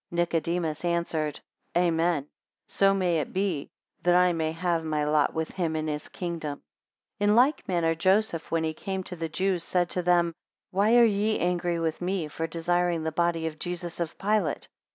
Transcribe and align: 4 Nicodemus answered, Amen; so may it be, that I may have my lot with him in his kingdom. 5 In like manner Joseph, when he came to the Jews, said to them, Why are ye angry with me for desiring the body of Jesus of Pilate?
4 0.09 0.15
Nicodemus 0.15 0.83
answered, 0.83 1.41
Amen; 1.77 2.25
so 2.67 2.91
may 2.91 3.19
it 3.19 3.31
be, 3.33 3.69
that 4.01 4.15
I 4.15 4.33
may 4.33 4.51
have 4.51 4.83
my 4.83 5.03
lot 5.03 5.35
with 5.35 5.51
him 5.51 5.75
in 5.75 5.85
his 5.85 6.07
kingdom. 6.07 6.63
5 7.19 7.29
In 7.29 7.35
like 7.35 7.67
manner 7.67 7.93
Joseph, 7.93 8.49
when 8.49 8.63
he 8.63 8.73
came 8.73 9.03
to 9.03 9.15
the 9.15 9.29
Jews, 9.29 9.63
said 9.63 9.91
to 9.91 10.01
them, 10.01 10.33
Why 10.71 10.95
are 10.95 11.05
ye 11.05 11.37
angry 11.37 11.79
with 11.79 12.01
me 12.01 12.27
for 12.29 12.47
desiring 12.47 13.03
the 13.03 13.11
body 13.11 13.45
of 13.45 13.59
Jesus 13.59 13.99
of 13.99 14.17
Pilate? 14.17 14.67